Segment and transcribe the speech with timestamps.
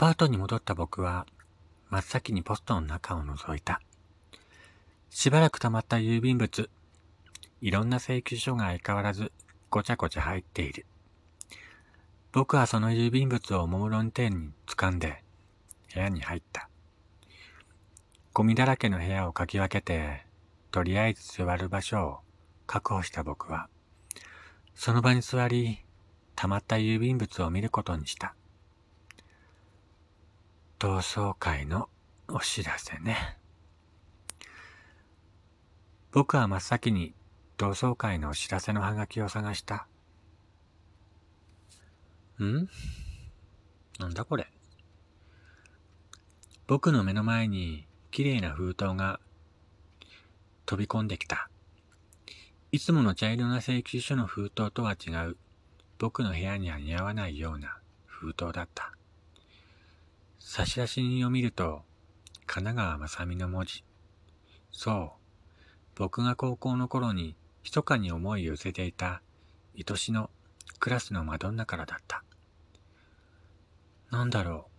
[0.00, 1.26] パートに戻った僕は、
[1.90, 3.82] 真っ先にポストの中を覗いた。
[5.10, 6.70] しばらく溜まった郵便物。
[7.60, 9.30] いろんな請求書が相変わらず
[9.68, 10.86] ごちゃごちゃ入っている。
[12.32, 15.22] 僕はその郵便物をおもむろに手に掴んで
[15.92, 16.70] 部屋に入った。
[18.32, 20.24] ゴミだらけの部屋をかき分けて、
[20.70, 22.18] とりあえず座る場所を
[22.66, 23.68] 確保した僕は、
[24.74, 25.84] その場に座り、
[26.36, 28.34] 溜まった郵便物を見ることにした。
[30.80, 31.90] 同窓会の
[32.26, 33.36] お知らせね。
[36.10, 37.12] 僕は真っ先に
[37.58, 39.86] 同窓会のお知らせのハガキを探した。
[42.42, 42.66] ん？
[43.98, 44.46] なんだこれ？
[46.66, 49.20] 僕の目の前に綺麗な封筒が
[50.64, 51.50] 飛び込んできた。
[52.72, 55.36] いつもの茶色な請求書の封筒とは違う、
[55.98, 58.94] 僕の部屋には似合わないような封筒だった。
[60.42, 61.82] 差出人を見ると、
[62.46, 63.84] 神奈川正美の文字。
[64.72, 65.10] そう。
[65.94, 69.22] 僕が高校の頃に密かに思い寄せていた
[69.76, 70.30] 愛しの
[70.80, 72.24] クラスのマドンナからだった。
[74.10, 74.70] なんだろう。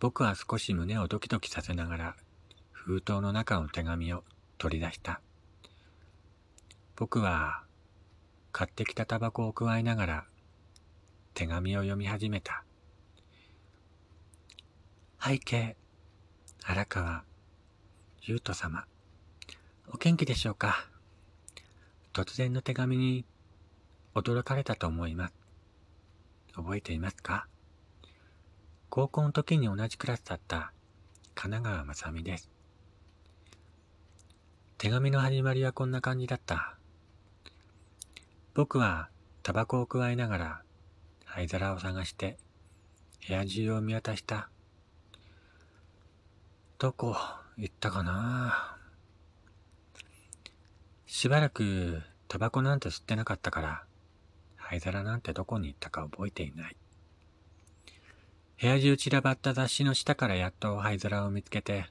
[0.00, 2.16] 僕は少し胸をドキドキさせながら
[2.72, 4.24] 封筒の中の手紙を
[4.58, 5.20] 取り出した。
[6.96, 7.62] 僕は
[8.50, 10.24] 買ってきたタバコをくわえながら
[11.36, 12.64] 手紙を読み始めた。
[15.22, 15.76] 背景、
[16.64, 17.24] 荒川、
[18.22, 18.86] 優斗様、
[19.92, 20.88] お元気でしょうか？
[22.14, 23.26] 突然の手紙に
[24.14, 25.34] 驚かれたと思います。
[26.54, 27.46] 覚えていますか？
[28.88, 30.72] 高校の時に同じクラスだった
[31.34, 32.48] 神奈川まさみです。
[34.78, 36.78] 手紙の始まりはこんな感じだった。
[38.54, 39.10] 僕は
[39.42, 40.62] タバコをくわえながら
[41.36, 42.38] 灰皿を探して
[43.28, 44.48] 部屋中を見渡した。
[46.78, 47.14] どこ
[47.58, 48.78] 行ったかな？
[51.04, 53.82] しばらくタバコなんて吸ってなかったから
[54.56, 56.76] 灰皿なんてどこに行ったか覚えていない。
[58.58, 61.84] 部屋中散らばった雑誌の下からやっと灰皿を見つけて、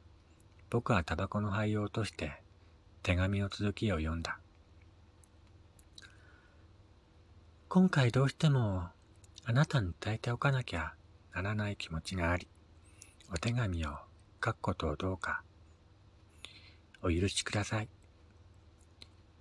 [0.72, 2.42] 僕はタバコの灰を落として
[3.04, 4.40] 手紙の続きを読んだ。
[7.70, 8.86] 今回どうしても
[9.48, 10.94] あなたに伝えておかなきゃ
[11.36, 12.48] ならない気持ちがあり、
[13.32, 13.90] お手紙を
[14.44, 15.44] 書くことをどうか、
[17.04, 17.90] お許しください。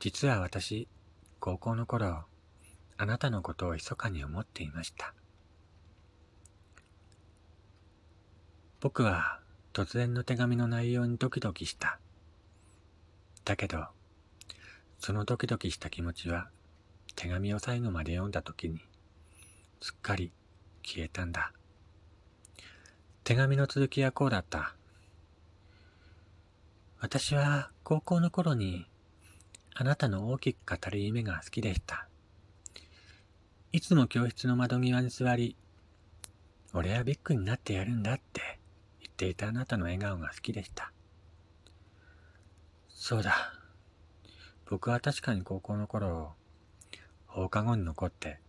[0.01, 0.89] 実は私、
[1.41, 2.25] 高校の頃、
[2.99, 5.15] あなたのことを密かに思っていました。
[8.83, 9.41] 僕は
[9.73, 11.99] 突然の手紙の内容にドキドキした。
[13.47, 13.87] だけど、
[14.99, 16.51] そのドキドキした気持ちは
[17.17, 18.83] 手紙を最後まで読んだ時に
[19.85, 20.33] すっかり
[20.83, 21.53] 消えたんだ。
[23.23, 24.75] 手紙の続きはこうだった。
[27.01, 28.87] 私は高校の頃に
[29.75, 32.09] あなたの大きく語る夢が好きでした。
[33.73, 35.55] いつも教室の窓際に座り、
[36.73, 38.59] 俺はビッグになってやるんだって
[39.03, 40.93] 言っていたあなたの笑顔が好きでした。
[42.89, 43.53] そうだ。
[44.65, 46.33] 僕は確かに高校の頃、
[47.27, 48.41] 放課後に残って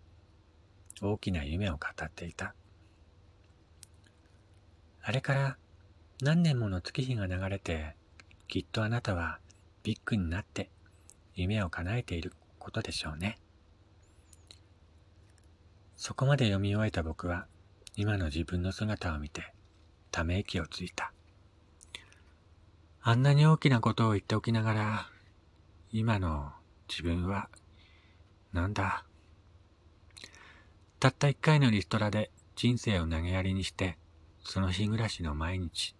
[1.01, 2.55] 大きな夢を語っていた。
[5.01, 5.57] あれから
[6.21, 7.95] 何年もの月日が流れて、
[8.47, 9.39] きっとあなたは
[9.83, 10.69] ビッグになって
[11.35, 13.37] 夢を叶えていることでしょうね。
[15.95, 17.47] そこまで読み終えた僕は
[17.95, 19.53] 今の自分の姿を見て
[20.11, 21.11] ため息をついた。
[23.01, 25.09] あんなに大きなことを言っておきながら
[25.91, 26.51] 今の
[26.89, 27.49] 自分は
[28.53, 29.05] なんだ？
[30.99, 33.97] たった一回のリストラで人生を投げやりにして、
[34.43, 35.95] その日暮らしの毎日。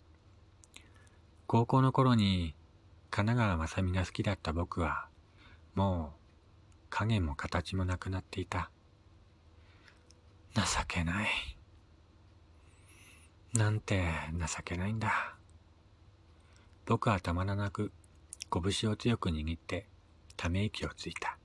[1.47, 2.55] 高校の頃に
[3.11, 5.07] 神奈川正美が好きだった僕は、
[5.75, 6.19] もう
[6.89, 8.71] 影も形もなくなっていた。
[10.55, 11.27] 情けない。
[13.53, 15.35] なんて情けないんだ。
[16.85, 17.91] 僕はたまらなく
[18.49, 19.87] 拳を強く握って
[20.37, 21.37] ため息をついた。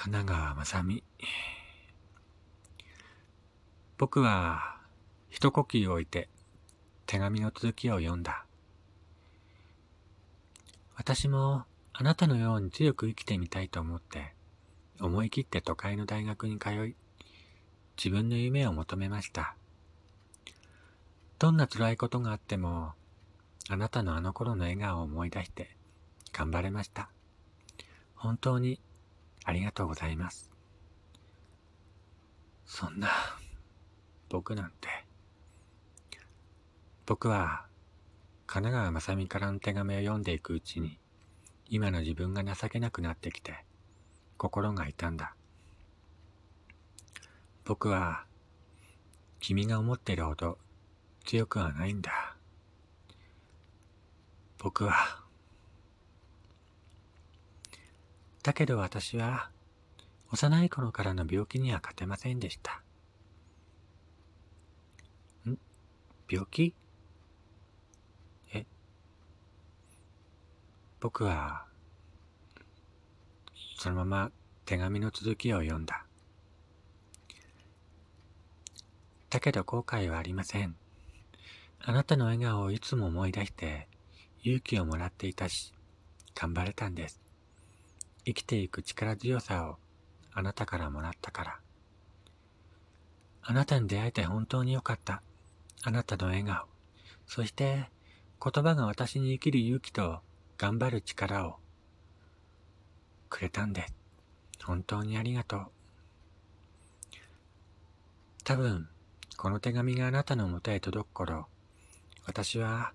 [0.00, 1.02] 神奈川正美。
[3.98, 4.76] 僕は
[5.28, 6.28] 一呼吸置いて
[7.06, 8.46] 手紙の続きを読んだ。
[10.94, 14.34] 私もあなたのように強く生きてみたいと思って
[15.00, 16.94] 思い切って都会の大学に通い
[17.96, 19.56] 自分の夢を求めました。
[21.40, 22.92] どんな辛いことがあっても
[23.68, 25.74] あなたのあの頃の笑顔を思い出して
[26.32, 27.10] 頑張れました。
[28.14, 28.78] 本当に
[29.48, 30.50] ありがとうございます。
[32.66, 33.08] そんな、
[34.28, 34.88] 僕なんて。
[37.06, 37.64] 僕は、
[38.46, 40.98] 神奈川正美からの手紙を読んでいくうちに、
[41.66, 43.64] 今の自分が情けなくなってきて、
[44.36, 45.34] 心が痛んだ。
[47.64, 48.26] 僕は、
[49.40, 50.58] 君が思ってるほど
[51.24, 52.36] 強くはないんだ。
[54.58, 55.24] 僕は、
[58.48, 59.50] だけど私は、
[60.32, 62.80] 幼い頃からの病気には勝てませんでした。
[65.46, 65.58] ん？
[66.30, 66.74] 病気？
[68.54, 68.64] え？
[70.98, 71.66] 僕は、
[73.76, 74.30] そのまま
[74.64, 76.06] 手紙の続きを読んだ。
[79.28, 80.74] だけど後悔はありません。
[81.82, 83.88] あなたの笑顔をいつも思い出して
[84.42, 85.74] 勇気をもらっていたし、
[86.34, 87.27] 頑張れたんです。
[88.28, 89.78] 生きていく力強さを
[90.34, 91.60] あなたからもらったから。
[93.40, 95.22] あなたに出会えて本当によかった。
[95.82, 96.66] あなたの笑顔。
[97.26, 97.88] そして
[98.44, 100.20] 言葉が私に生きる勇気と
[100.58, 101.56] 頑張る力を
[103.30, 103.86] くれたんで。
[104.62, 105.66] 本当にありがとう。
[108.44, 108.90] 多分、
[109.38, 111.46] この手紙があなたのもとへ届く頃、
[112.26, 112.92] 私は、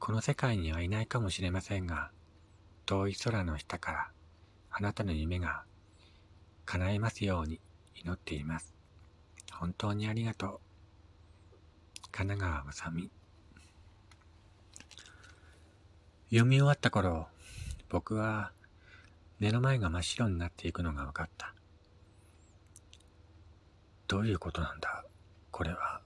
[0.00, 2.10] この世界にはいないかもしれませんが、
[2.86, 4.10] 遠い空の下から、
[4.72, 5.64] あなたの夢が
[6.64, 7.60] 叶いますように
[8.02, 8.74] 祈っています。
[9.52, 10.60] 本当にありがとう。
[12.10, 13.10] 神奈川まさみ。
[16.30, 17.28] 読み終わった頃、
[17.90, 18.52] 僕は
[19.38, 21.54] 目の前が真っ白になっていくのが分かった。
[24.08, 25.04] どういうことなんだ？
[25.50, 26.00] これは。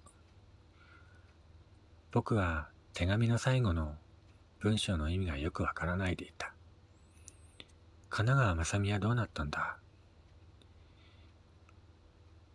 [2.11, 3.95] 僕は手紙の最後の
[4.59, 6.53] 文章の意味がよくわからないでいた。
[8.17, 9.77] 神奈川正美はどうなったんだ？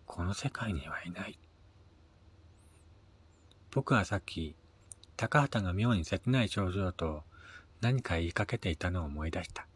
[0.08, 1.38] この世界にはいない。
[3.70, 4.56] 僕はさっき、
[5.18, 7.22] 高畑が妙に切ない症状と
[7.80, 9.68] 何か言いかけていたのを思い出した。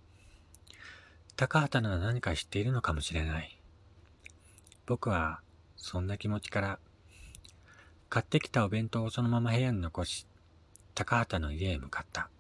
[1.36, 3.56] 高畑なら何か知っているのかもしれない。
[4.88, 5.42] 僕は
[5.78, 6.80] そんな気持ちから
[8.10, 10.26] 買ってきたお弁当をそのまま部屋に残し、
[10.96, 12.32] 高畑の家へ向かった。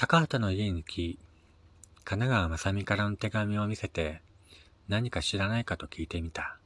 [0.00, 1.18] 高畑の家に来、
[2.04, 4.22] 神奈川正美からの手紙を見せて、
[4.86, 6.56] 何か知らないかと聞いてみた。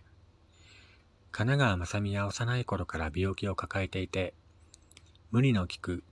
[1.31, 4.35] 神奈川正美は幼い頃から病気を抱えていて、
[5.31, 6.05] 無理の利く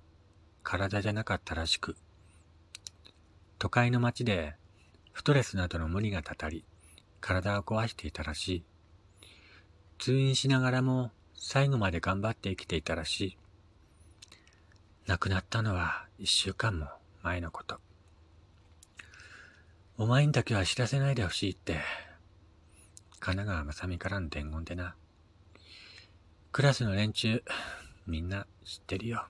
[0.62, 1.94] 体じゃなかったらしく、
[3.58, 4.55] 都会の街で
[5.12, 6.64] ストレスなどの無理がたたり、
[7.20, 8.64] 体を壊していたらしい。
[9.99, 13.37] 通院しながらも最後まで頑張って生きていたらしい。
[15.06, 16.87] 亡くなったのは一週間も
[17.22, 17.78] 前のこと。
[19.99, 21.81] お前にだけは知らせないでほしいって、
[23.19, 24.94] 神奈川正美からの伝言でな。
[26.52, 27.43] クラスの連中、
[28.06, 29.26] みんな知ってるよ。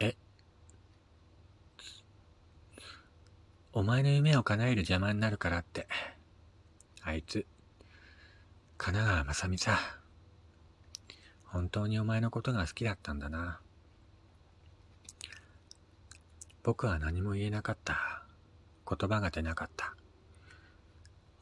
[0.00, 0.16] え？
[3.72, 5.86] お前の夢を叶える邪魔になるからって、
[7.02, 7.46] あいつ、
[8.78, 9.78] 神奈川正美さ。
[11.44, 13.60] 本当にお前のことが好きだったんだな。
[16.64, 18.22] 僕は何も言えなかった。
[18.88, 19.94] 言葉が出なかった。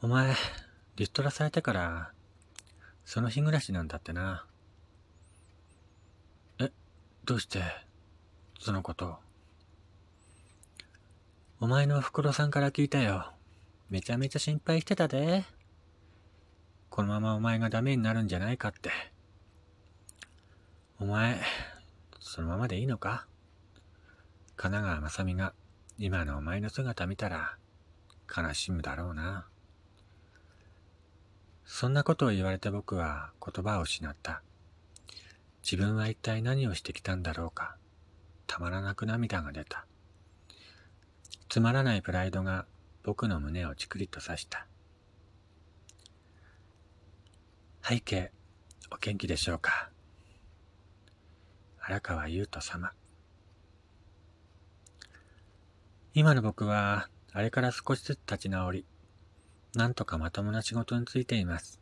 [0.02, 0.34] お前、
[0.96, 2.10] リストラされてから、
[3.04, 4.44] その日暮らしなんだってな。
[6.58, 6.72] え、
[7.24, 7.62] どうして、
[8.58, 9.20] そのこと。
[11.60, 13.32] お前のおふくろさんから聞いたよ。
[13.90, 15.44] めちゃめちゃ心配してたで。
[16.90, 18.90] このままお前がダメになるんじゃないかって。
[20.98, 21.40] お前、
[22.18, 23.28] そのままでいいのか？
[24.62, 25.54] 神奈川正美が
[25.98, 27.56] 今のお前の姿見たら
[28.30, 29.48] 悲しむだろうな。
[31.64, 34.40] そんなことを言われて僕は言葉を失った。
[35.64, 37.74] 自分は一体何をしてきたんだろうか。
[38.46, 39.84] たまらなく涙が出た。
[41.48, 42.66] つまらないプライドが
[43.02, 44.68] 僕の胸をチクリと刺した。
[47.82, 48.30] 背景、
[48.92, 49.90] お元気でしょうか
[51.80, 52.92] 荒川優斗様。
[56.14, 58.84] 今の僕は、あれから少しずつ立ち直り、
[59.74, 61.80] なんとかまともな仕事についています。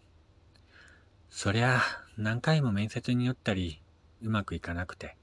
[1.30, 1.80] そりゃ、
[2.16, 3.82] 何回も面接によったり、
[4.22, 5.16] うまくいかなくて、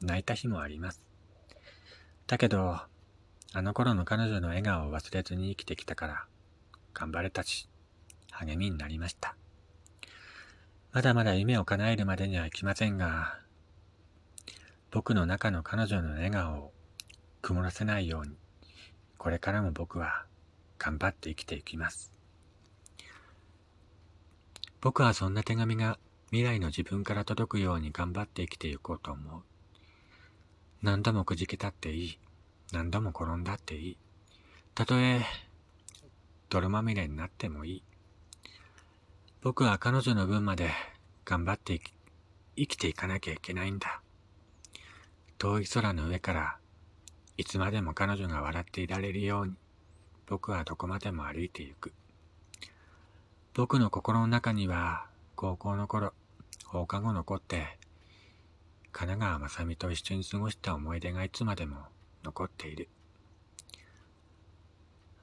[0.00, 1.04] 泣いた日もあります。
[2.26, 2.80] だけど、
[3.52, 6.24] あの頃の彼女の笑顔を忘れずに生きてきたから、
[6.94, 7.68] 頑張れたし、
[8.30, 9.36] 励みになりました。
[10.92, 13.38] まだまだ夢を叶えるまでにはいきませんが、
[14.90, 16.72] 僕の中の彼女の笑顔を
[17.42, 18.38] 曇らせないように、
[19.18, 20.26] これからも僕は
[20.78, 22.12] 頑張って生きていきます。
[24.80, 29.42] 僕はそんな手紙が未来の自分から届くように頑張って生きていこうと思う。
[30.82, 32.18] 何度もくじけたっていい。
[32.72, 33.96] 何度も転んだっていい。
[34.74, 35.22] たとえ、
[36.50, 37.82] 泥まみれになってもいい。
[39.40, 40.70] 僕は彼女の分まで
[41.24, 41.80] 頑張って
[42.56, 44.02] 生きていかなきゃいけないんだ。
[45.38, 46.58] 遠い空の上から
[47.36, 49.54] いつまでも彼女が笑っていられるように
[50.26, 51.92] 僕はどこまでも歩いてゆく。
[53.54, 56.12] 僕の心の中には高校の頃
[56.64, 57.78] 放課後残って、
[58.90, 61.76] 神奈川まさみと一緒に過ごした思い出がいつまでも
[62.24, 62.88] 残っている。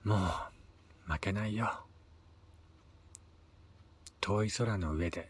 [0.03, 1.84] もう、負けないよ。
[4.22, 5.30] 遠い空の上で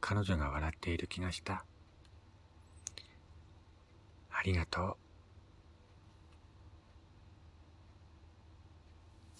[0.00, 1.64] 彼女が笑っている気がした。
[4.30, 5.09] ありがとう。